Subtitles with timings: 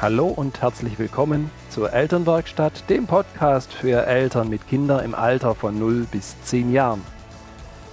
[0.00, 5.76] Hallo und herzlich willkommen zur Elternwerkstatt, dem Podcast für Eltern mit Kindern im Alter von
[5.76, 7.02] 0 bis 10 Jahren.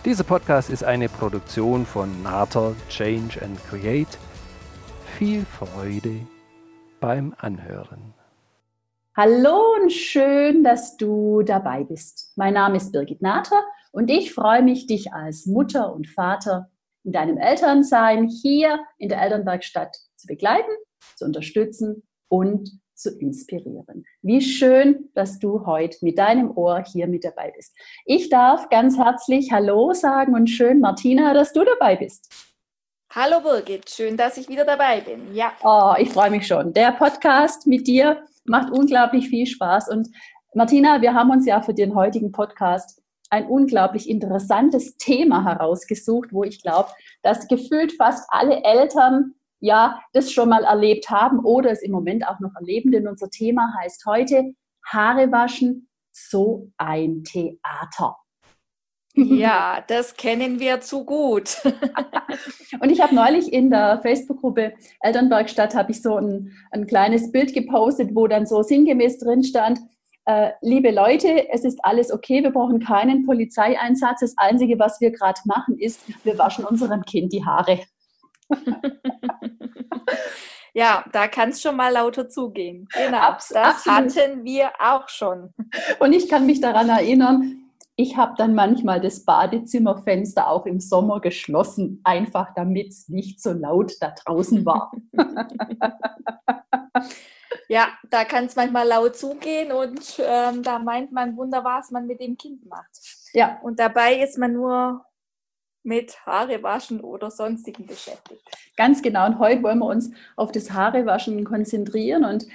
[0.05, 4.19] Dieser Podcast ist eine Produktion von Nater Change and Create.
[5.17, 6.27] Viel Freude
[6.99, 8.13] beim Anhören.
[9.17, 12.33] Hallo und schön, dass du dabei bist.
[12.35, 16.69] Mein Name ist Birgit Nater und ich freue mich, dich als Mutter und Vater
[17.03, 20.69] in deinem Elternsein hier in der Elternwerkstatt zu begleiten
[21.15, 24.05] zu unterstützen und zu inspirieren.
[24.21, 27.75] Wie schön, dass du heute mit deinem Ohr hier mit dabei bist.
[28.05, 32.33] Ich darf ganz herzlich Hallo sagen und schön, Martina, dass du dabei bist.
[33.13, 35.33] Hallo Birgit, schön, dass ich wieder dabei bin.
[35.33, 35.53] Ja.
[35.63, 36.73] Oh, ich freue mich schon.
[36.73, 39.89] Der Podcast mit dir macht unglaublich viel Spaß.
[39.89, 40.09] Und
[40.53, 46.43] Martina, wir haben uns ja für den heutigen Podcast ein unglaublich interessantes Thema herausgesucht, wo
[46.43, 46.89] ich glaube,
[47.23, 52.27] dass gefühlt fast alle Eltern ja das schon mal erlebt haben oder es im Moment
[52.27, 52.91] auch noch erleben.
[52.91, 54.53] Denn unser Thema heißt heute
[54.85, 58.17] Haare waschen, so ein Theater.
[59.17, 61.61] Ja, das kennen wir zu gut.
[62.81, 67.53] und ich habe neulich in der Facebook-Gruppe Elternwerkstatt habe ich so ein, ein kleines Bild
[67.53, 69.79] gepostet, wo dann so sinngemäß drin stand,
[70.25, 74.21] äh, liebe Leute, es ist alles okay, wir brauchen keinen Polizeieinsatz.
[74.21, 77.79] Das Einzige, was wir gerade machen, ist, wir waschen unserem Kind die Haare.
[80.73, 82.87] ja, da kann es schon mal lauter zugehen.
[82.93, 84.15] Genau, Abs das absolut.
[84.15, 85.53] hatten wir auch schon.
[85.99, 87.65] Und ich kann mich daran erinnern,
[87.97, 93.53] ich habe dann manchmal das Badezimmerfenster auch im Sommer geschlossen, einfach damit es nicht so
[93.53, 94.91] laut da draußen war.
[97.69, 102.05] ja, da kann es manchmal laut zugehen und ähm, da meint man wunder, was man
[102.05, 102.91] mit dem Kind macht.
[103.33, 103.59] Ja.
[103.61, 105.05] Und dabei ist man nur
[105.85, 108.41] mit Haarewaschen oder sonstigen beschäftigt.
[108.75, 109.27] Ganz genau.
[109.27, 112.45] Und heute wollen wir uns auf das Haarewaschen konzentrieren und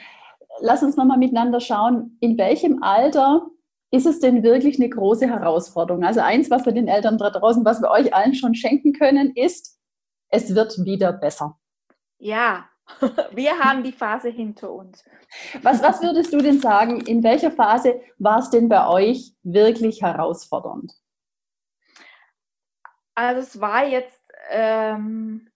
[0.61, 3.47] lass uns nochmal miteinander schauen, in welchem Alter
[3.91, 6.05] ist es denn wirklich eine große Herausforderung?
[6.05, 9.33] Also eins, was wir den Eltern da draußen, was wir euch allen schon schenken können,
[9.35, 9.79] ist,
[10.29, 11.59] es wird wieder besser.
[12.19, 12.67] Ja,
[13.33, 15.05] wir haben die Phase hinter uns.
[15.63, 20.03] Was, was würdest du denn sagen, in welcher Phase war es denn bei euch wirklich
[20.03, 20.93] herausfordernd?
[23.21, 25.51] Also es war jetzt, ähm,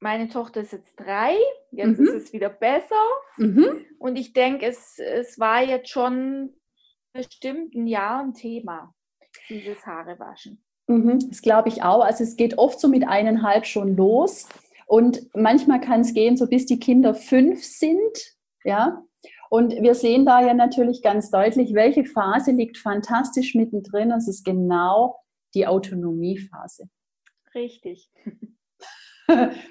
[0.00, 1.36] meine Tochter ist jetzt drei,
[1.70, 2.08] jetzt mhm.
[2.08, 3.04] ist es wieder besser.
[3.36, 3.86] Mhm.
[4.00, 6.54] Und ich denke, es, es war jetzt schon
[7.12, 8.92] bestimmt ein Jahr ein Thema,
[9.48, 10.60] dieses Haarewaschen.
[10.88, 12.04] Mhm, das glaube ich auch.
[12.04, 14.48] Also es geht oft so mit eineinhalb schon los.
[14.88, 18.34] Und manchmal kann es gehen, so bis die Kinder fünf sind.
[18.64, 19.04] Ja.
[19.50, 24.10] Und wir sehen da ja natürlich ganz deutlich, welche Phase liegt fantastisch mittendrin.
[24.10, 25.20] Es ist genau
[25.54, 26.88] die Autonomiephase.
[27.54, 28.10] Richtig.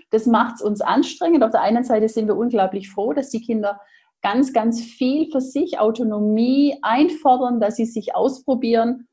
[0.10, 1.44] Das macht es uns anstrengend.
[1.44, 3.80] Auf der einen Seite sind wir unglaublich froh, dass die Kinder
[4.24, 9.08] ganz, ganz viel für sich Autonomie einfordern, dass sie sich ausprobieren.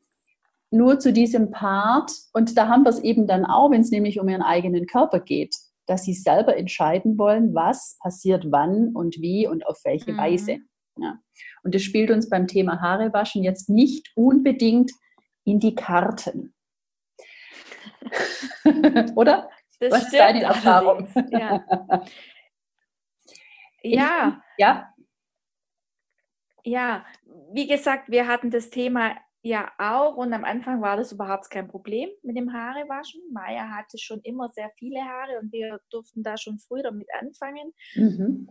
[0.71, 4.21] Nur zu diesem Part, und da haben wir es eben dann auch, wenn es nämlich
[4.21, 5.57] um ihren eigenen Körper geht,
[5.87, 10.19] dass sie selber entscheiden wollen, was passiert wann und wie und auf welche mhm.
[10.19, 10.59] Weise.
[10.97, 11.19] Ja.
[11.65, 14.93] Und das spielt uns beim Thema Haare waschen jetzt nicht unbedingt
[15.45, 16.55] in die Karten.
[19.17, 19.51] Oder?
[19.79, 21.09] Das Was ist deine Erfahrung?
[21.31, 21.65] Ja.
[23.83, 24.43] ja.
[24.59, 24.95] ja.
[26.63, 27.07] Ja,
[27.53, 31.69] wie gesagt, wir hatten das Thema ja auch und am Anfang war das überhaupt kein
[31.69, 33.23] Problem mit dem Haarewaschen.
[33.33, 37.73] Maya hatte schon immer sehr viele Haare und wir durften da schon früh damit anfangen.
[37.95, 38.49] Mhm.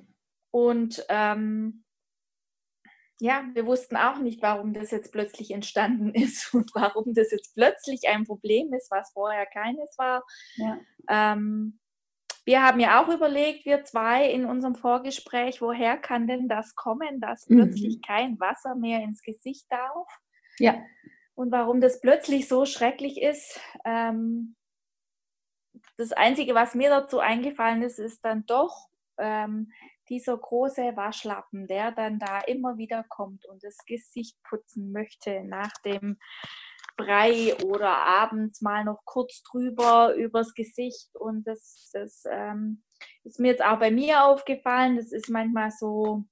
[0.51, 1.83] Und ähm,
[3.19, 7.53] ja, wir wussten auch nicht, warum das jetzt plötzlich entstanden ist und warum das jetzt
[7.53, 10.23] plötzlich ein Problem ist, was vorher keines war.
[10.55, 10.79] Ja.
[11.09, 11.79] Ähm,
[12.45, 17.19] wir haben ja auch überlegt, wir zwei in unserem Vorgespräch, woher kann denn das kommen,
[17.19, 17.57] dass mhm.
[17.57, 20.07] plötzlich kein Wasser mehr ins Gesicht darf?
[20.57, 20.81] Ja.
[21.35, 23.59] Und warum das plötzlich so schrecklich ist.
[23.85, 24.55] Ähm,
[25.97, 28.87] das Einzige, was mir dazu eingefallen ist, ist dann doch,
[29.17, 29.71] ähm,
[30.09, 35.71] dieser große Waschlappen, der dann da immer wieder kommt und das Gesicht putzen möchte nach
[35.85, 36.17] dem
[36.97, 41.09] Brei oder abends mal noch kurz drüber übers Gesicht.
[41.13, 42.83] Und das, das ähm,
[43.23, 44.97] ist mir jetzt auch bei mir aufgefallen.
[44.97, 46.25] Das ist manchmal so,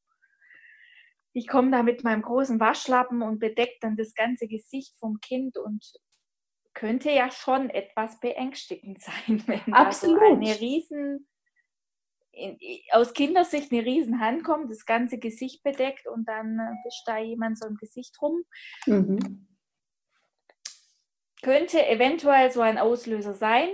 [1.31, 5.57] ich komme da mit meinem großen Waschlappen und bedecke dann das ganze Gesicht vom Kind
[5.57, 5.85] und
[6.73, 10.21] könnte ja schon etwas beängstigend sein, wenn Absolut.
[10.21, 11.27] da so eine riesen
[12.37, 12.57] in,
[12.91, 17.17] aus Kindersicht eine riesen Hand kommt, das ganze Gesicht bedeckt und dann äh, wischt da
[17.17, 18.43] jemand so im Gesicht rum.
[18.85, 19.47] Mhm.
[21.41, 23.69] Könnte eventuell so ein Auslöser sein.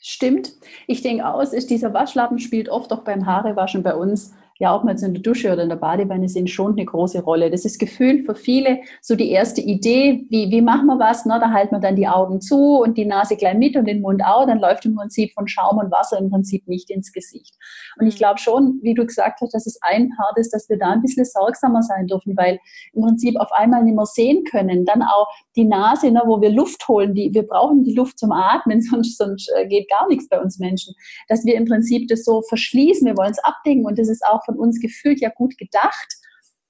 [0.00, 0.52] Stimmt.
[0.86, 4.72] Ich denke auch, es ist dieser Waschlappen spielt oft auch beim Haarewaschen bei uns ja
[4.72, 7.50] auch mal so in der Dusche oder in der Badewanne sind, schon eine große Rolle.
[7.50, 11.24] Das ist gefühlt für viele so die erste Idee, wie, wie machen wir was?
[11.26, 11.38] Ne?
[11.40, 14.22] Da halten wir dann die Augen zu und die Nase gleich mit und den Mund
[14.24, 14.46] auch.
[14.46, 17.54] Dann läuft im Prinzip von Schaum und Wasser im Prinzip nicht ins Gesicht.
[18.00, 20.78] Und ich glaube schon, wie du gesagt hast, dass es ein Part ist, dass wir
[20.78, 22.58] da ein bisschen sorgsamer sein dürfen, weil
[22.94, 24.84] im Prinzip auf einmal nicht mehr sehen können.
[24.84, 28.32] Dann auch die Nase, ne, wo wir Luft holen, die, wir brauchen die Luft zum
[28.32, 30.94] Atmen, sonst, sonst äh, geht gar nichts bei uns Menschen.
[31.28, 34.42] Dass wir im Prinzip das so verschließen, wir wollen es abdecken und das ist auch
[34.48, 36.14] von uns gefühlt ja gut gedacht.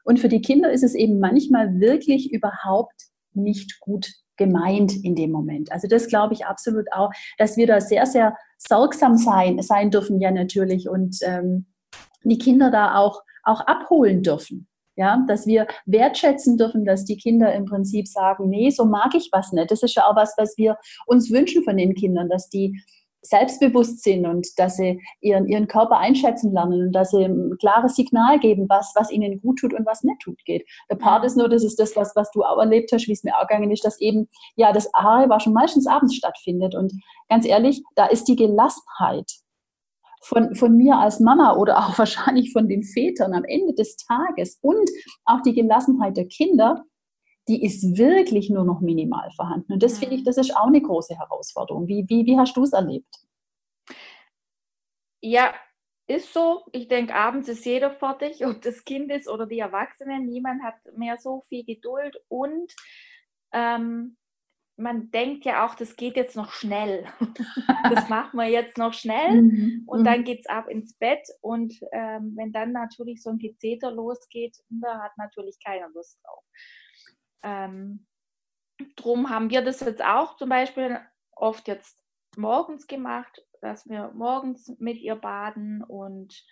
[0.05, 3.05] Und für die Kinder ist es eben manchmal wirklich überhaupt
[3.35, 5.71] nicht gut gemeint in dem Moment.
[5.71, 10.21] Also das glaube ich absolut auch, dass wir da sehr, sehr sorgsam sein, sein dürfen
[10.21, 11.67] ja natürlich und ähm,
[12.25, 14.67] die Kinder da auch, auch abholen dürfen.
[14.97, 19.29] Ja, dass wir wertschätzen dürfen, dass die Kinder im Prinzip sagen, nee, so mag ich
[19.31, 19.71] was nicht.
[19.71, 20.77] Das ist ja auch was, was wir
[21.07, 22.83] uns wünschen von den Kindern, dass die
[23.23, 27.97] selbstbewusst sind und dass sie ihren, ihren Körper einschätzen lernen und dass sie ein klares
[27.97, 30.67] Signal geben, was, was ihnen gut tut und was nicht tut geht.
[30.91, 33.25] Der Part ist nur, das ist das, was, was du auch erlebt hast, wie es
[33.25, 36.93] mir auch gegangen ist, dass eben, ja, das Haarewaschen meistens abends stattfindet und
[37.29, 39.31] ganz ehrlich, da ist die Gelassenheit
[40.23, 44.59] von, von mir als Mama oder auch wahrscheinlich von den Vätern am Ende des Tages
[44.63, 44.89] und
[45.25, 46.85] auch die Gelassenheit der Kinder,
[47.49, 49.73] die ist wirklich nur noch minimal vorhanden.
[49.73, 50.27] Und das finde ich, mhm.
[50.27, 51.89] das ist auch eine große Herausforderung.
[51.89, 53.15] Wie, wie, wie hast du es erlebt?
[55.21, 55.55] Ja,
[56.07, 56.65] ist so.
[56.73, 60.27] Ich denke, abends ist jeder fertig, ob das Kind ist oder die Erwachsenen.
[60.27, 62.75] Niemand hat mehr so viel Geduld und
[63.53, 64.17] ähm,
[64.77, 67.05] man denkt ja auch, das geht jetzt noch schnell.
[67.91, 69.83] das macht man jetzt noch schnell mhm.
[69.87, 70.25] und dann mhm.
[70.25, 71.27] geht es ab ins Bett.
[71.41, 76.45] Und ähm, wenn dann natürlich so ein Gezeter losgeht, da hat natürlich keiner Lust drauf.
[77.43, 78.07] Ähm,
[78.97, 81.01] drum haben wir das jetzt auch zum Beispiel
[81.33, 82.03] oft jetzt
[82.37, 86.45] morgens gemacht, dass wir morgens mit ihr baden und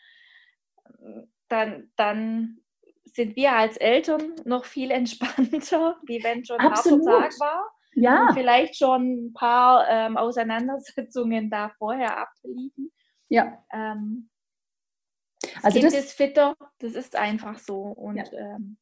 [0.85, 2.59] äh, dann, dann
[3.05, 7.71] sind wir als Eltern noch viel entspannter, wie wenn schon ein harter Tag war.
[7.94, 8.29] Ja.
[8.29, 12.93] Und vielleicht schon ein paar ähm, Auseinandersetzungen da vorher abliefen.
[13.29, 13.65] Ja.
[13.73, 14.29] Ähm,
[15.41, 17.81] das also kind das ist fitter, das ist einfach so.
[17.81, 18.25] Und ja.
[18.33, 18.77] ähm,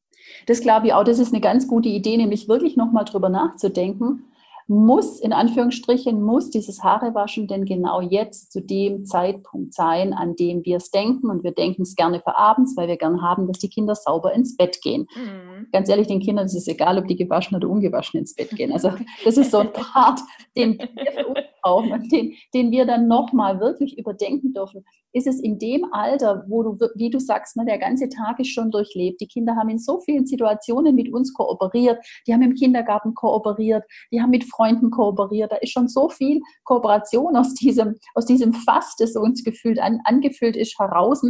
[0.47, 4.25] das glaube ich auch, das ist eine ganz gute Idee, nämlich wirklich nochmal drüber nachzudenken.
[4.67, 10.65] Muss, in Anführungsstrichen, muss dieses Haarewaschen denn genau jetzt zu dem Zeitpunkt sein, an dem
[10.65, 11.29] wir es denken?
[11.29, 14.33] Und wir denken es gerne für abends, weil wir gerne haben, dass die Kinder sauber
[14.33, 15.07] ins Bett gehen.
[15.15, 15.67] Mhm.
[15.71, 18.73] Ganz ehrlich, den Kindern ist es egal, ob die gewaschen oder ungewaschen ins Bett gehen.
[18.73, 18.93] Also
[19.25, 20.21] das ist so ein Part,
[20.57, 21.35] den wir für
[21.65, 24.85] und den, den wir dann nochmal wirklich überdenken dürfen
[25.15, 28.49] ist es in dem Alter, wo du, wie du sagst, ne, der ganze Tag ist
[28.49, 29.21] schon durchlebt.
[29.21, 32.05] Die Kinder haben in so vielen Situationen mit uns kooperiert.
[32.27, 33.85] Die haben im Kindergarten kooperiert.
[34.11, 35.53] Die haben mit Freunden kooperiert.
[35.53, 40.01] Da ist schon so viel Kooperation aus diesem, aus diesem Fass, das uns gefühlt an,
[40.05, 41.23] angefüllt ist, heraus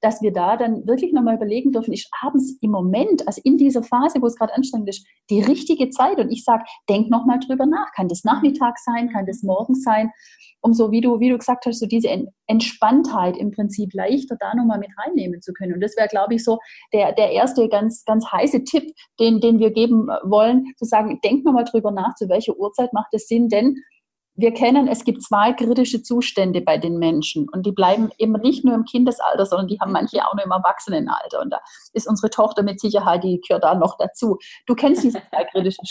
[0.00, 3.82] dass wir da dann wirklich nochmal überlegen dürfen, ist abends im Moment, also in dieser
[3.82, 6.18] Phase, wo es gerade anstrengend ist, die richtige Zeit.
[6.18, 7.92] Und ich sage, denk nochmal drüber nach.
[7.94, 9.10] Kann das Nachmittag sein?
[9.10, 10.10] Kann das morgens sein?
[10.62, 12.08] Um so, wie du, wie du gesagt hast, so diese
[12.46, 15.74] Entspanntheit im Prinzip leichter da nochmal mit reinnehmen zu können.
[15.74, 16.58] Und das wäre, glaube ich, so
[16.92, 21.44] der, der erste ganz, ganz heiße Tipp, den, den wir geben wollen, zu sagen, denk
[21.44, 23.76] nochmal drüber nach, zu welcher Uhrzeit macht es Sinn, denn
[24.40, 28.64] wir kennen, es gibt zwei kritische Zustände bei den Menschen und die bleiben immer nicht
[28.64, 31.40] nur im Kindesalter, sondern die haben manche auch nur im Erwachsenenalter.
[31.40, 31.60] Und da
[31.92, 34.38] ist unsere Tochter mit Sicherheit, die gehört da noch dazu.
[34.66, 35.84] Du kennst diese zwei kritischen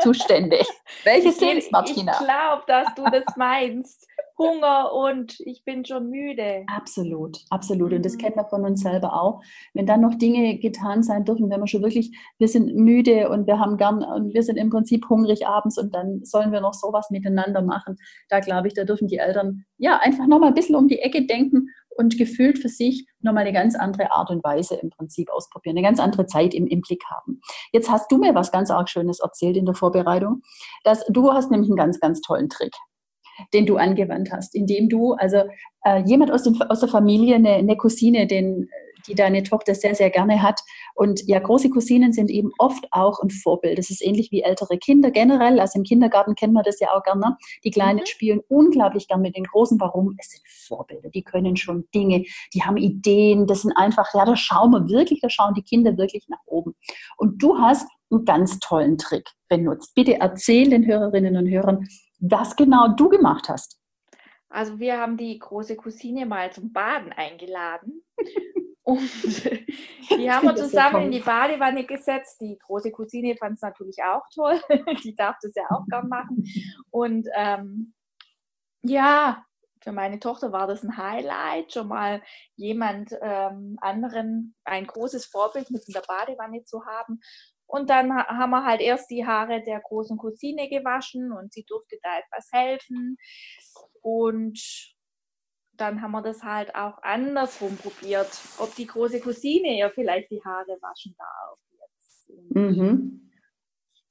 [0.00, 0.60] Zustände.
[1.04, 2.12] Welche sind es, Martina?
[2.12, 4.06] Ich glaube, dass du das meinst.
[4.38, 6.64] Hunger und ich bin schon müde.
[6.66, 7.92] Absolut, absolut.
[7.92, 8.18] Und das mhm.
[8.18, 9.42] kennt man von uns selber auch.
[9.74, 13.46] Wenn dann noch Dinge getan sein dürfen, wenn wir schon wirklich, wir sind müde und
[13.46, 16.74] wir haben gern und wir sind im Prinzip hungrig abends und dann sollen wir noch
[16.74, 17.96] sowas miteinander machen.
[18.28, 21.26] Da glaube ich, da dürfen die Eltern ja einfach nochmal ein bisschen um die Ecke
[21.26, 25.76] denken und gefühlt für sich nochmal eine ganz andere Art und Weise im Prinzip ausprobieren,
[25.76, 27.40] eine ganz andere Zeit im, im Blick haben.
[27.72, 30.42] Jetzt hast du mir was ganz arg Schönes erzählt in der Vorbereitung,
[30.84, 32.74] dass du hast nämlich einen ganz, ganz tollen Trick
[33.52, 35.42] den du angewandt hast, indem du, also
[35.84, 38.68] äh, jemand aus, dem, aus der Familie, eine, eine Cousine, den,
[39.06, 40.60] die deine Tochter sehr, sehr gerne hat.
[40.94, 43.78] Und ja, große Cousinen sind eben oft auch ein Vorbild.
[43.78, 45.60] Das ist ähnlich wie ältere Kinder generell.
[45.60, 47.36] Also im Kindergarten kennt man das ja auch gerne.
[47.64, 48.06] Die Kleinen mhm.
[48.06, 49.78] spielen unglaublich gern mit den Großen.
[49.80, 50.16] Warum?
[50.18, 51.10] Es sind Vorbilder.
[51.10, 52.24] Die können schon Dinge,
[52.54, 53.46] die haben Ideen.
[53.46, 56.74] Das sind einfach, ja, da schauen wir wirklich, da schauen die Kinder wirklich nach oben.
[57.16, 59.94] Und du hast einen ganz tollen Trick benutzt.
[59.94, 61.86] Bitte erzähl den Hörerinnen und Hörern,
[62.18, 63.80] was genau du gemacht hast.
[64.48, 68.02] Also wir haben die große Cousine mal zum Baden eingeladen.
[68.82, 72.40] Und die haben wir zusammen in die Badewanne gesetzt.
[72.40, 74.60] Die große Cousine fand es natürlich auch toll.
[75.02, 76.44] die darf das ja auch gern machen.
[76.90, 77.94] Und ähm,
[78.82, 79.44] Ja,
[79.82, 82.22] für meine Tochter war das ein Highlight, schon mal
[82.54, 87.20] jemand ähm, anderen, ein großes Vorbild mit in der Badewanne zu haben.
[87.66, 91.98] Und dann haben wir halt erst die Haare der großen Cousine gewaschen und sie durfte
[92.02, 93.16] da etwas helfen.
[94.02, 94.94] Und
[95.72, 100.42] dann haben wir das halt auch andersrum probiert, ob die große Cousine ihr vielleicht die
[100.44, 101.58] Haare waschen darf.
[101.72, 102.54] Jetzt.
[102.54, 103.30] Mhm.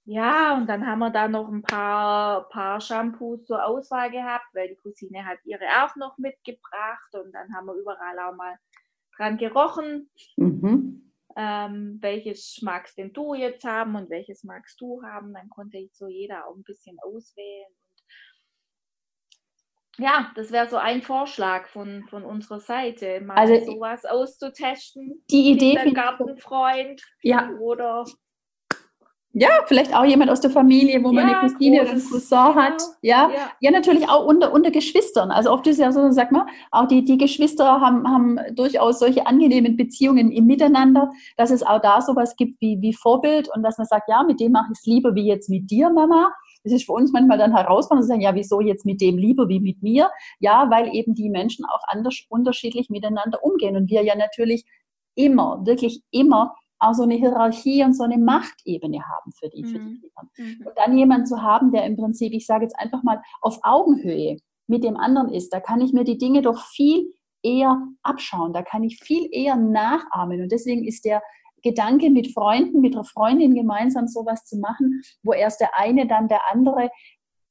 [0.07, 4.69] Ja, und dann haben wir da noch ein paar, paar Shampoos zur Auswahl gehabt, weil
[4.69, 8.55] die Cousine hat ihre auch noch mitgebracht und dann haben wir überall auch mal
[9.17, 10.12] dran gerochen.
[10.38, 11.04] Mhm.
[11.37, 15.33] Ähm, welches magst denn du jetzt haben und welches magst du haben?
[15.33, 17.67] Dann konnte ich so jeder auch ein bisschen auswählen.
[17.67, 17.95] Und
[19.97, 25.23] ja, das wäre so ein Vorschlag von, von unserer Seite, mal also, sowas auszutesten.
[25.29, 25.91] Die Idee.
[25.93, 27.49] Gartenfreund ja.
[27.59, 28.05] oder
[29.37, 32.55] ja, vielleicht auch jemand aus der Familie, wo man ja, eine Cousine oder einen Cousin
[32.55, 32.81] hat.
[33.01, 33.71] Ja, ja, ja.
[33.71, 35.29] natürlich auch unter, unter Geschwistern.
[35.29, 39.27] Also oft ist ja so, sag mal, auch die, die Geschwister haben, haben durchaus solche
[39.27, 43.77] angenehmen Beziehungen im Miteinander, dass es auch da sowas gibt wie, wie Vorbild und dass
[43.77, 46.31] man sagt, ja, mit dem mache ich es lieber wie jetzt mit dir, Mama.
[46.63, 49.49] Das ist für uns manchmal dann herausfordernd zu sagen, ja, wieso jetzt mit dem lieber
[49.49, 50.11] wie mit mir?
[50.39, 54.63] Ja, weil eben die Menschen auch anders, unterschiedlich miteinander umgehen und wir ja natürlich
[55.13, 59.67] immer, wirklich immer auch so eine Hierarchie und so eine Machtebene haben für die, mhm.
[59.67, 60.01] für die mhm.
[60.01, 60.29] Kinder.
[60.38, 60.67] Mhm.
[60.67, 64.38] Und dann jemand zu haben, der im Prinzip, ich sage jetzt einfach mal, auf Augenhöhe
[64.67, 67.13] mit dem anderen ist, da kann ich mir die Dinge doch viel
[67.44, 70.41] eher abschauen, da kann ich viel eher nachahmen.
[70.41, 71.22] Und deswegen ist der
[71.62, 76.27] Gedanke, mit Freunden, mit einer Freundin gemeinsam sowas zu machen, wo erst der eine, dann
[76.27, 76.89] der andere,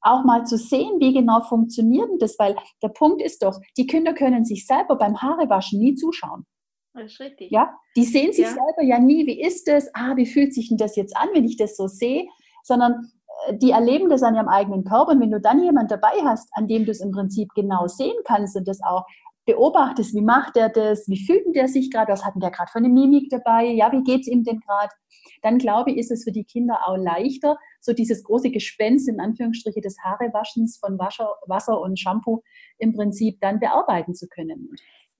[0.05, 4.13] auch mal zu sehen, wie genau funktioniert das, weil der Punkt ist doch, die Kinder
[4.13, 6.45] können sich selber beim Haarewaschen nie zuschauen.
[6.95, 7.51] Das ist richtig.
[7.51, 8.51] Ja, die sehen sich ja.
[8.51, 11.45] selber ja nie, wie ist das, ah, wie fühlt sich denn das jetzt an, wenn
[11.45, 12.27] ich das so sehe,
[12.63, 13.11] sondern
[13.49, 15.13] äh, die erleben das an ihrem eigenen Körper.
[15.13, 18.17] Und wenn du dann jemand dabei hast, an dem du es im Prinzip genau sehen
[18.25, 19.05] kannst und das auch
[19.45, 22.51] beobachtest, wie macht er das, wie fühlt denn der sich gerade, was hat denn der
[22.51, 24.95] gerade für eine Mimik dabei, ja, wie geht es ihm denn gerade,
[25.43, 29.21] dann glaube ich, ist es für die Kinder auch leichter, so dieses große Gespenst in
[29.21, 32.43] Anführungsstriche des Haarewaschens von Wasser, Wasser und Shampoo
[32.79, 34.71] im Prinzip dann bearbeiten zu können.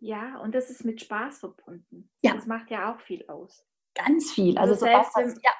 [0.01, 2.11] Ja, und das ist mit Spaß verbunden.
[2.23, 2.35] Ja.
[2.35, 3.65] Das macht ja auch viel aus.
[3.95, 4.59] Ganz viel.
[4.59, 5.53] Also, also selbst, wenn, ja.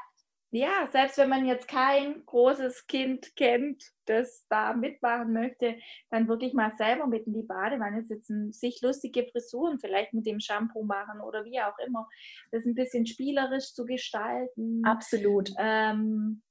[0.51, 5.79] ja, selbst wenn man jetzt kein großes Kind kennt, das da mitmachen möchte,
[6.11, 10.41] dann wirklich mal selber mit in die Badewanne sitzen, sich lustige Frisuren vielleicht mit dem
[10.41, 12.09] Shampoo machen oder wie auch immer.
[12.51, 14.83] Das ein bisschen spielerisch zu gestalten.
[14.85, 15.51] Absolut.
[15.59, 16.43] Ähm,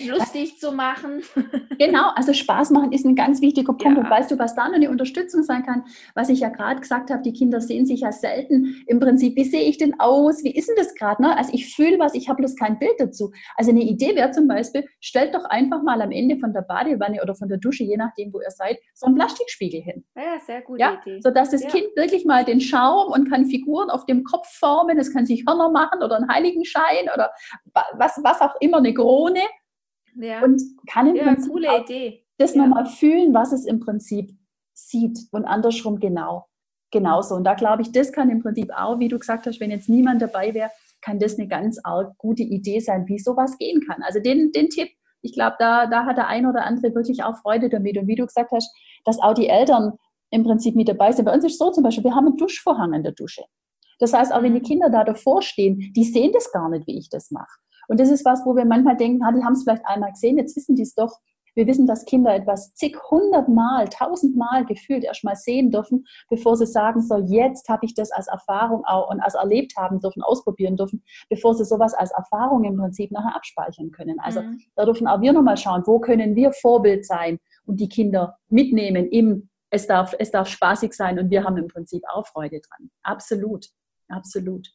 [0.00, 1.22] lustig zu machen.
[1.78, 3.98] Genau, also Spaß machen ist ein ganz wichtiger Punkt.
[3.98, 4.04] Ja.
[4.04, 5.84] Und weißt du, was da noch eine Unterstützung sein kann?
[6.14, 9.44] Was ich ja gerade gesagt habe, die Kinder sehen sich ja selten im Prinzip, wie
[9.44, 10.44] sehe ich denn aus?
[10.44, 11.22] Wie ist denn das gerade?
[11.22, 11.36] Ne?
[11.36, 13.32] Also ich fühle was, ich habe bloß kein Bild dazu.
[13.56, 17.20] Also eine Idee wäre zum Beispiel, stellt doch einfach mal am Ende von der Badewanne
[17.20, 20.04] oder von der Dusche, je nachdem, wo ihr seid, so einen Plastikspiegel hin.
[20.14, 21.00] Ja, sehr gute ja?
[21.00, 21.20] Idee.
[21.20, 21.70] Sodass das ja.
[21.70, 24.98] Kind wirklich mal den Schaum und kann Figuren auf dem Kopf formen.
[24.98, 27.32] Es kann sich Hörner machen oder einen Heiligenschein oder
[27.94, 29.40] was, was auch immer, eine Krone
[30.16, 30.42] ja.
[30.42, 32.24] Und kann im ja, Prinzip coole Idee.
[32.38, 32.62] das ja.
[32.62, 34.30] nochmal fühlen, was es im Prinzip
[34.72, 36.46] sieht und andersrum genau.
[36.90, 37.34] Genauso.
[37.36, 39.88] Und da glaube ich, das kann im Prinzip auch, wie du gesagt hast, wenn jetzt
[39.88, 44.02] niemand dabei wäre, kann das eine ganz arg gute Idee sein, wie sowas gehen kann.
[44.02, 44.90] Also den, den Tipp,
[45.22, 47.96] ich glaube, da, da hat der ein oder andere wirklich auch Freude damit.
[47.96, 48.70] Und wie du gesagt hast,
[49.04, 49.94] dass auch die Eltern
[50.30, 51.24] im Prinzip mit dabei sind.
[51.24, 53.42] Bei uns ist es so zum Beispiel, wir haben einen Duschvorhang in der Dusche.
[53.98, 54.64] Das heißt, auch wenn die mhm.
[54.64, 57.60] Kinder da davor stehen, die sehen das gar nicht, wie ich das mache.
[57.92, 60.38] Und das ist was, wo wir manchmal denken, ah, die haben es vielleicht einmal gesehen,
[60.38, 61.18] jetzt wissen die es doch.
[61.54, 66.64] Wir wissen, dass Kinder etwas zig hundertmal, tausendmal gefühlt erst mal sehen dürfen, bevor sie
[66.64, 70.78] sagen, so jetzt habe ich das als Erfahrung auch und als erlebt haben dürfen, ausprobieren
[70.78, 74.18] dürfen, bevor sie sowas als Erfahrung im Prinzip nachher abspeichern können.
[74.20, 74.62] Also mhm.
[74.74, 79.06] da dürfen auch wir nochmal schauen, wo können wir Vorbild sein und die Kinder mitnehmen
[79.08, 82.90] im, es darf, es darf spaßig sein und wir haben im Prinzip auch Freude dran.
[83.02, 83.66] Absolut,
[84.08, 84.70] absolut.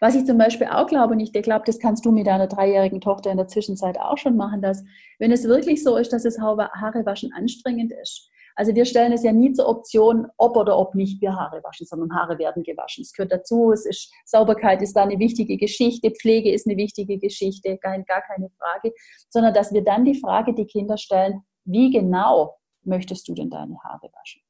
[0.00, 3.00] Was ich zum Beispiel auch glaube, und ich glaube, das kannst du mit deiner dreijährigen
[3.00, 4.84] Tochter in der Zwischenzeit auch schon machen, dass
[5.18, 9.24] wenn es wirklich so ist, dass das Haare waschen anstrengend ist, also wir stellen es
[9.24, 13.02] ja nie zur Option, ob oder ob nicht wir Haare waschen, sondern Haare werden gewaschen.
[13.02, 17.18] Es gehört dazu, es ist, Sauberkeit ist da eine wichtige Geschichte, Pflege ist eine wichtige
[17.18, 18.92] Geschichte, gar, gar keine Frage,
[19.28, 23.76] sondern dass wir dann die Frage die Kinder stellen, wie genau möchtest du denn deine
[23.82, 24.42] Haare waschen?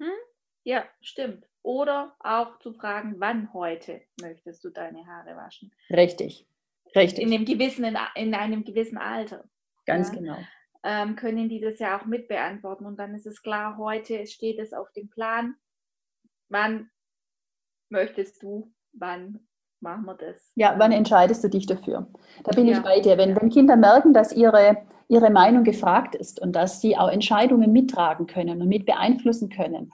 [0.00, 0.18] Hm?
[0.64, 1.49] Ja, stimmt.
[1.62, 5.72] Oder auch zu fragen, wann heute möchtest du deine Haare waschen?
[5.90, 6.46] Richtig,
[6.96, 7.24] richtig.
[7.24, 9.44] In, einem gewissen, in einem gewissen Alter.
[9.86, 10.38] Ganz ja, genau.
[10.82, 12.86] Ähm, können die das ja auch mit beantworten.
[12.86, 15.56] Und dann ist es klar, heute steht es auf dem Plan.
[16.48, 16.90] Wann
[17.90, 19.46] möchtest du, wann
[19.80, 20.52] machen wir das?
[20.54, 22.06] Ja, wann entscheidest du dich dafür?
[22.44, 22.78] Da bin ja.
[22.78, 23.18] ich bei dir.
[23.18, 27.72] Wenn, wenn Kinder merken, dass ihre ihre Meinung gefragt ist und dass sie auch Entscheidungen
[27.72, 29.92] mittragen können und mit beeinflussen können,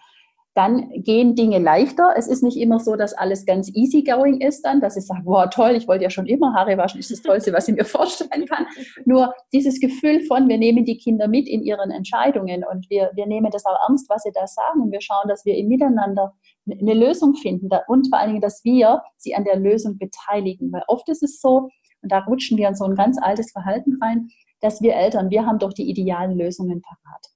[0.56, 2.14] dann gehen Dinge leichter.
[2.16, 5.46] Es ist nicht immer so, dass alles ganz easygoing ist dann, dass ich sage, wow,
[5.50, 8.46] toll, ich wollte ja schon immer Haare waschen, ist das Tollste, was ich mir vorstellen
[8.46, 8.66] kann.
[9.04, 13.26] Nur dieses Gefühl von, wir nehmen die Kinder mit in ihren Entscheidungen und wir, wir
[13.26, 16.32] nehmen das auch ernst, was sie da sagen und wir schauen, dass wir im Miteinander
[16.66, 20.72] eine Lösung finden und vor allen Dingen, dass wir sie an der Lösung beteiligen.
[20.72, 21.68] Weil oft ist es so,
[22.00, 25.44] und da rutschen wir in so ein ganz altes Verhalten rein, dass wir Eltern, wir
[25.44, 27.36] haben doch die idealen Lösungen parat.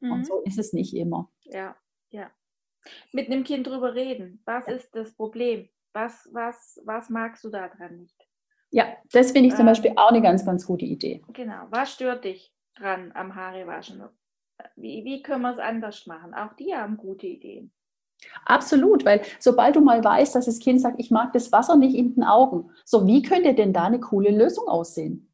[0.00, 0.12] Mhm.
[0.12, 1.30] Und so ist es nicht immer.
[1.44, 1.76] Ja,
[2.10, 2.30] ja.
[3.12, 4.42] Mit einem Kind drüber reden.
[4.44, 4.74] Was ja.
[4.74, 5.68] ist das Problem?
[5.92, 8.28] Was, was, was magst du daran nicht?
[8.70, 11.22] Ja, das finde ich zum ähm, Beispiel auch eine ganz, ganz gute Idee.
[11.32, 11.66] Genau.
[11.70, 14.02] Was stört dich dran am Haarewaschen?
[14.76, 16.34] Wie, wie können wir es anders machen?
[16.34, 17.72] Auch die haben gute Ideen.
[18.44, 21.94] Absolut, weil sobald du mal weißt, dass das Kind sagt, ich mag das Wasser nicht
[21.94, 25.27] in den Augen, so wie könnte denn da eine coole Lösung aussehen?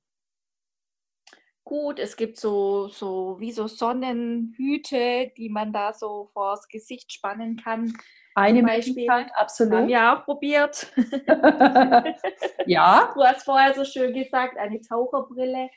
[1.75, 1.99] Gut.
[1.99, 7.93] Es gibt so, so wie so Sonnenhüte, die man da so vors Gesicht spannen kann.
[8.37, 9.75] Eine Möglichkeit, absolut.
[9.75, 10.93] Haben wir auch probiert.
[12.66, 13.12] ja.
[13.14, 15.69] Du hast vorher so schön gesagt, eine Taucherbrille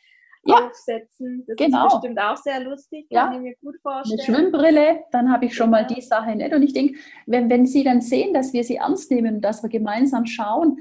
[0.43, 0.67] ja.
[0.67, 1.43] aufsetzen.
[1.47, 1.87] Das genau.
[1.87, 3.37] ist bestimmt auch sehr lustig, kann ja.
[3.37, 4.19] ich mir gut vorstellen.
[4.19, 5.83] Eine Schwimmbrille, dann habe ich schon genau.
[5.83, 6.53] mal die Sache nicht.
[6.53, 9.61] Und ich denke, wenn, wenn Sie dann sehen, dass wir sie ernst nehmen und dass
[9.61, 10.77] wir gemeinsam schauen,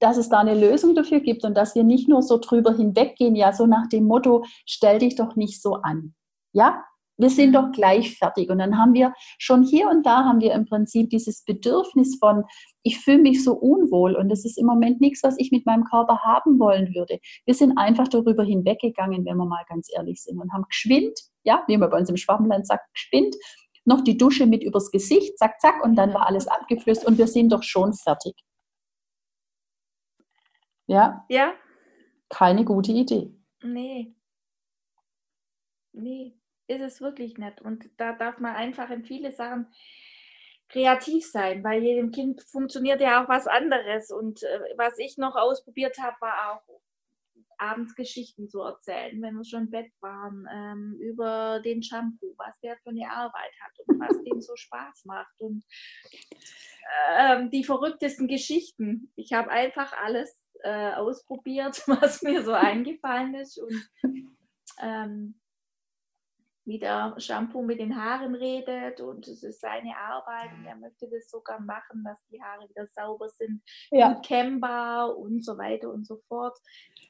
[0.00, 3.36] dass es da eine Lösung dafür gibt und dass wir nicht nur so drüber hinweggehen,
[3.36, 6.14] ja, so nach dem Motto, stell dich doch nicht so an.
[6.52, 6.82] Ja,
[7.20, 8.50] wir sind doch gleich fertig.
[8.50, 12.44] Und dann haben wir schon hier und da haben wir im Prinzip dieses Bedürfnis von,
[12.82, 15.84] ich fühle mich so unwohl und das ist im Moment nichts, was ich mit meinem
[15.84, 17.18] Körper haben wollen würde.
[17.44, 21.62] Wir sind einfach darüber hinweggegangen, wenn wir mal ganz ehrlich sind und haben geschwind, ja,
[21.66, 23.36] wie man bei uns im Schwabenland sagt, geschwind,
[23.84, 27.26] noch die Dusche mit übers Gesicht, zack, zack, und dann war alles abgeflößt und wir
[27.26, 28.34] sind doch schon fertig.
[30.90, 31.24] Ja?
[31.28, 31.54] Ja.
[32.28, 33.32] Keine gute Idee.
[33.62, 34.12] Nee.
[35.92, 36.34] Nee,
[36.66, 37.60] ist es wirklich nicht.
[37.60, 39.68] Und da darf man einfach in viele Sachen
[40.68, 44.10] kreativ sein, weil jedem Kind funktioniert ja auch was anderes.
[44.10, 46.80] Und äh, was ich noch ausprobiert habe, war auch
[47.58, 52.58] abends Geschichten zu erzählen, wenn wir schon im Bett waren, ähm, über den Shampoo, was
[52.60, 55.64] der für eine Arbeit hat und was dem so Spaß macht und
[57.16, 59.12] ähm, die verrücktesten Geschichten.
[59.16, 63.90] Ich habe einfach alles äh, ausprobiert, was mir so eingefallen ist und
[64.82, 65.39] ähm,
[66.70, 71.08] wie der Shampoo mit den Haaren redet und es ist seine Arbeit und er möchte
[71.10, 74.14] das sogar machen, dass die Haare wieder sauber sind, ja.
[74.24, 76.56] kennbar und so weiter und so fort.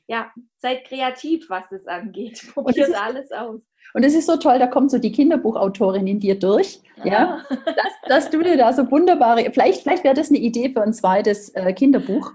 [0.07, 2.42] Ja, seid kreativ, was das angeht.
[2.55, 3.61] Probiert alles aus.
[3.92, 7.07] Und es ist so toll, da kommt so die Kinderbuchautorin in dir durch, ah.
[7.07, 10.83] ja, dass, dass, du dir da so wunderbare, vielleicht, vielleicht wäre das eine Idee für
[10.83, 12.33] ein zweites äh, Kinderbuch.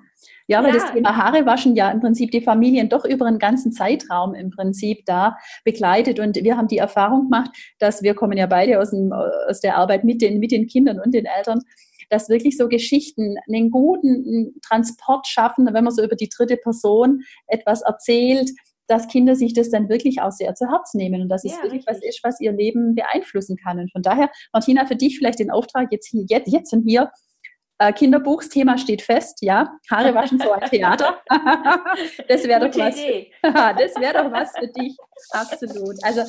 [0.48, 0.82] Ja, weil ja.
[0.82, 4.52] das Thema Haare waschen ja im Prinzip die Familien doch über einen ganzen Zeitraum im
[4.52, 6.20] Prinzip da begleitet.
[6.20, 9.78] Und wir haben die Erfahrung gemacht, dass wir kommen ja beide aus, dem, aus der
[9.78, 11.62] Arbeit mit den, mit den Kindern und den Eltern,
[12.10, 17.22] dass wirklich so Geschichten einen guten Transport schaffen, wenn man so über die dritte Person
[17.48, 18.52] etwas erzählt,
[18.88, 21.58] dass Kinder sich das dann wirklich auch sehr zu Herz nehmen und dass ja, es
[21.58, 21.96] wirklich richtig.
[21.96, 23.80] was ist, was ihr Leben beeinflussen kann.
[23.80, 27.12] Und von daher, Martina, für dich vielleicht den Auftrag jetzt hier, jetzt, jetzt und hier,
[27.78, 29.78] äh, Kinderbuchsthema steht fest, ja.
[29.90, 31.22] Haare waschen so ein Theater.
[32.28, 32.96] das wäre doch was.
[33.42, 34.96] das wäre doch was für dich.
[35.32, 35.96] Absolut.
[36.04, 36.24] Also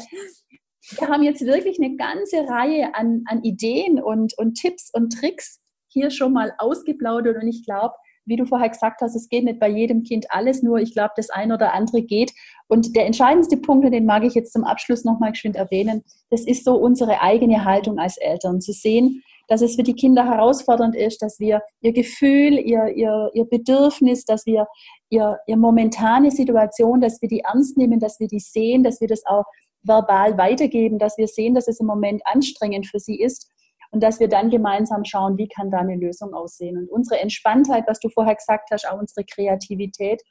[0.98, 5.62] wir haben jetzt wirklich eine ganze Reihe an, an Ideen und, und Tipps und Tricks
[5.88, 7.94] hier schon mal ausgeplaudert und ich glaube,
[8.26, 11.12] wie du vorher gesagt hast, es geht nicht bei jedem Kind alles, nur ich glaube,
[11.16, 12.32] das eine oder andere geht.
[12.66, 16.64] Und der entscheidendste Punkt, den mag ich jetzt zum Abschluss nochmal geschwind erwähnen, das ist
[16.64, 21.22] so unsere eigene Haltung als Eltern, zu sehen, dass es für die Kinder herausfordernd ist,
[21.22, 24.66] dass wir ihr Gefühl, ihr, ihr, ihr Bedürfnis, dass wir
[25.08, 29.08] ihr, ihr momentane Situation, dass wir die ernst nehmen, dass wir die sehen, dass wir
[29.08, 29.44] das auch
[29.82, 33.50] verbal weitergeben, dass wir sehen, dass es im Moment anstrengend für sie ist
[33.92, 36.76] und dass wir dann gemeinsam schauen, wie kann da eine Lösung aussehen.
[36.76, 40.22] Und unsere Entspanntheit, was du vorher gesagt hast, auch unsere Kreativität,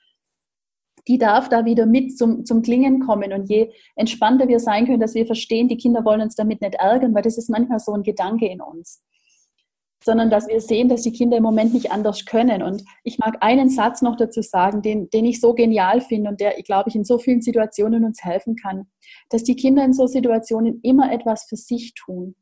[1.08, 3.32] die darf da wieder mit zum, zum Klingen kommen.
[3.34, 6.76] Und je entspannter wir sein können, dass wir verstehen, die Kinder wollen uns damit nicht
[6.76, 9.04] ärgern, weil das ist manchmal so ein Gedanke in uns.
[10.04, 12.62] Sondern dass wir sehen, dass die Kinder im Moment nicht anders können.
[12.62, 16.40] Und ich mag einen Satz noch dazu sagen, den, den ich so genial finde und
[16.40, 18.88] der, glaube ich, in so vielen Situationen uns helfen kann,
[19.30, 22.36] dass die Kinder in so Situationen immer etwas für sich tun.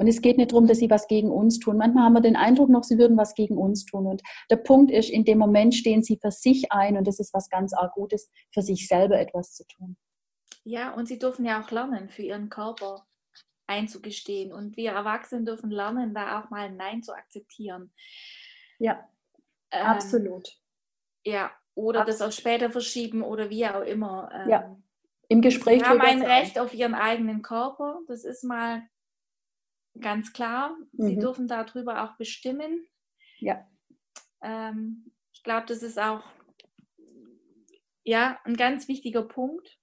[0.00, 1.76] Und es geht nicht darum, dass sie was gegen uns tun.
[1.76, 4.06] Manchmal haben wir den Eindruck noch, sie würden was gegen uns tun.
[4.06, 7.34] Und der Punkt ist, in dem Moment stehen sie für sich ein und das ist
[7.34, 9.98] was ganz arg Gutes, für sich selber etwas zu tun.
[10.64, 13.06] Ja, und sie dürfen ja auch lernen, für ihren Körper
[13.66, 14.54] einzugestehen.
[14.54, 17.92] Und wir Erwachsenen dürfen lernen, da auch mal ein Nein zu akzeptieren.
[18.78, 19.06] Ja,
[19.70, 20.48] ähm, absolut.
[21.26, 24.30] Ja, oder das auch später verschieben oder wie auch immer.
[24.32, 24.76] Ähm, ja.
[25.28, 25.80] Im Gespräch.
[25.80, 28.00] Sie haben ein Recht auf ihren eigenen Körper.
[28.08, 28.82] Das ist mal
[29.98, 30.76] ganz klar.
[30.92, 31.20] Sie mhm.
[31.20, 32.86] dürfen darüber auch bestimmen.
[33.38, 33.66] Ja.
[34.42, 36.22] Ähm, ich glaube, das ist auch
[38.04, 39.78] ja ein ganz wichtiger Punkt.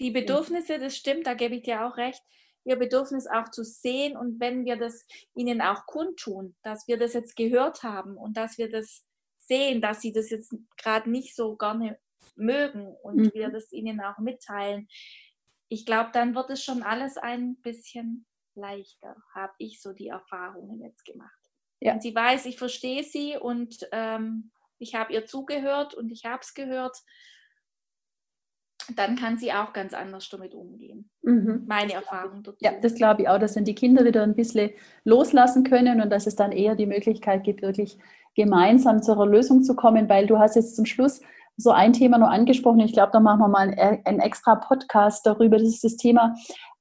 [0.00, 2.22] Die Bedürfnisse, das stimmt, da gebe ich dir auch recht,
[2.64, 7.12] ihr Bedürfnis auch zu sehen und wenn wir das ihnen auch kundtun, dass wir das
[7.12, 9.04] jetzt gehört haben und dass wir das
[9.36, 11.98] sehen, dass sie das jetzt gerade nicht so gerne
[12.34, 13.30] mögen und mhm.
[13.34, 14.88] wir das ihnen auch mitteilen,
[15.68, 20.80] ich glaube, dann wird es schon alles ein bisschen leichter, habe ich so die Erfahrungen
[20.80, 21.30] jetzt gemacht.
[21.80, 21.94] Ja.
[21.94, 26.40] Und sie weiß, ich verstehe sie und ähm, ich habe ihr zugehört und ich habe
[26.42, 26.96] es gehört
[28.96, 31.08] dann kann sie auch ganz anders damit umgehen.
[31.22, 31.64] Mhm.
[31.66, 32.58] Meine Erfahrung dazu.
[32.60, 34.70] Ja, das glaube ich auch, dass dann die Kinder wieder ein bisschen
[35.04, 37.98] loslassen können und dass es dann eher die Möglichkeit gibt, wirklich
[38.34, 41.20] gemeinsam zu einer Lösung zu kommen, weil du hast jetzt zum Schluss
[41.56, 42.80] so ein Thema nur angesprochen.
[42.80, 45.58] Ich glaube, da machen wir mal einen, extra Podcast darüber.
[45.58, 46.34] Das ist das Thema,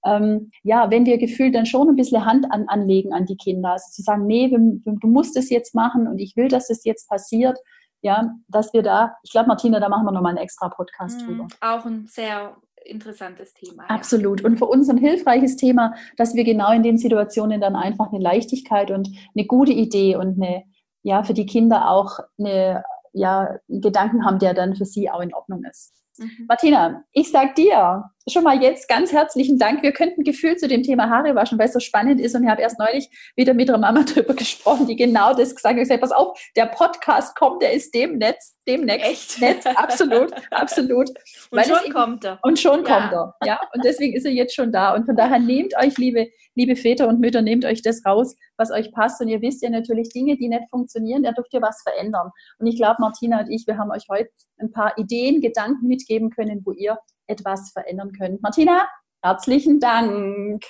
[0.06, 3.72] ähm, ja, wenn wir gefühlt dann schon ein bisschen Hand an, anlegen an die Kinder.
[3.72, 7.10] Also zu sagen, nee, du musst es jetzt machen und ich will, dass es jetzt
[7.10, 7.58] passiert
[8.04, 11.26] ja, dass wir da, ich glaube, Martina, da machen wir nochmal einen extra Podcast mhm,
[11.26, 11.48] drüber.
[11.62, 13.86] Auch ein sehr interessantes Thema.
[13.90, 14.42] Absolut.
[14.42, 14.48] Ja.
[14.48, 18.22] Und für uns ein hilfreiches Thema, dass wir genau in den Situationen dann einfach eine
[18.22, 20.64] Leichtigkeit und eine gute Idee und eine,
[21.02, 25.22] ja, für die Kinder auch eine, ja, einen Gedanken haben, der dann für sie auch
[25.22, 25.94] in Ordnung ist.
[26.18, 26.46] Mhm.
[26.50, 29.84] Martina, ich sag dir schon mal jetzt ganz herzlichen Dank.
[29.84, 32.36] Wir könnten gefühlt zu dem Thema Haare waschen, weil es so spannend ist.
[32.36, 35.76] Und ich habe erst neulich wieder mit der Mama drüber gesprochen, die genau das gesagt
[35.76, 35.82] hat.
[35.82, 39.06] Ich gesagt, pass auf, der Podcast kommt, der ist dem Netz, demnächst.
[39.06, 39.42] Echt?
[39.42, 41.10] Netz, absolut, absolut.
[41.50, 42.40] Und weil schon kommt er.
[42.44, 43.00] Und schon ja.
[43.00, 43.36] kommt er.
[43.46, 44.96] Ja, und deswegen ist er jetzt schon da.
[44.96, 48.72] Und von daher nehmt euch, liebe, liebe Väter und Mütter, nehmt euch das raus, was
[48.72, 49.22] euch passt.
[49.22, 52.32] Und ihr wisst ja natürlich Dinge, die nicht funktionieren, da dürft ihr was verändern.
[52.60, 56.30] Und ich glaube, Martina und ich, wir haben euch heute ein paar Ideen, Gedanken mitgeben
[56.30, 58.42] können, wo ihr etwas verändern könnt.
[58.42, 58.88] Martina,
[59.22, 60.64] herzlichen Dank.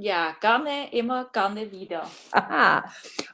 [0.00, 2.08] Ja, gerne, immer gerne wieder.
[2.30, 2.84] Aha.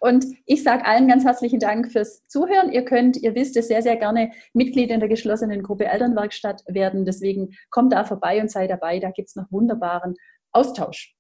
[0.01, 2.73] Und ich sage allen ganz herzlichen Dank fürs Zuhören.
[2.73, 7.05] Ihr könnt, ihr wisst es, sehr, sehr gerne Mitglied in der geschlossenen Gruppe Elternwerkstatt werden.
[7.05, 8.99] Deswegen kommt da vorbei und sei dabei.
[8.99, 10.15] Da gibt es noch wunderbaren
[10.53, 11.15] Austausch.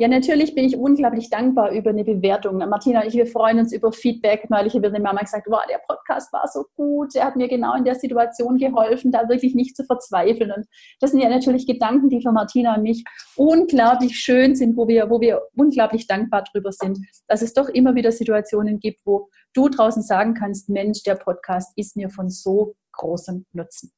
[0.00, 2.56] Ja, natürlich bin ich unglaublich dankbar über eine Bewertung.
[2.56, 4.48] Martina und ich, wir freuen uns über Feedback.
[4.48, 7.74] Neulich hat eine Mama gesagt, wow, der Podcast war so gut, der hat mir genau
[7.74, 10.52] in der Situation geholfen, da wirklich nicht zu verzweifeln.
[10.52, 10.64] Und
[11.00, 13.04] das sind ja natürlich Gedanken, die für Martina und mich
[13.36, 17.94] unglaublich schön sind, wo wir, wo wir unglaublich dankbar drüber sind, dass es doch immer
[17.94, 22.74] wieder Situationen gibt, wo du draußen sagen kannst, Mensch, der Podcast ist mir von so
[22.92, 23.92] großem Nutzen.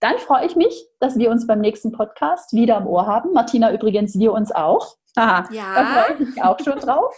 [0.00, 3.32] Dann freue ich mich, dass wir uns beim nächsten Podcast wieder am Ohr haben.
[3.32, 4.98] Martina übrigens, wir uns auch.
[5.16, 5.74] Aha, ja.
[5.74, 7.14] da freue ich mich auch schon drauf.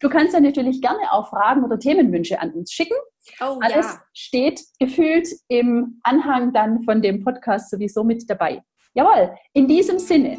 [0.00, 2.96] Du kannst ja natürlich gerne auch Fragen oder Themenwünsche an uns schicken.
[3.40, 4.02] Oh, Alles ja.
[4.14, 8.62] steht gefühlt im Anhang dann von dem Podcast sowieso mit dabei.
[8.94, 10.38] Jawohl, in diesem Sinne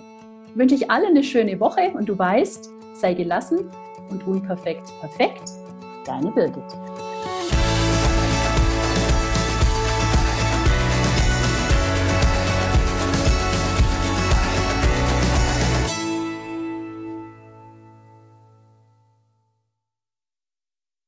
[0.55, 3.69] wünsche ich allen eine schöne Woche und du weißt, sei gelassen
[4.09, 5.49] und unperfekt perfekt.
[6.05, 6.90] Deine Birgit.